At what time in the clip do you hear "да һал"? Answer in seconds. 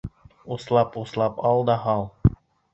1.71-2.05